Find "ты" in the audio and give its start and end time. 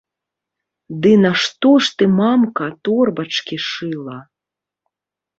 1.99-2.03